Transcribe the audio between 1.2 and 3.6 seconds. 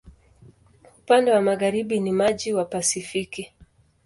wa magharibi ni maji wa Pasifiki.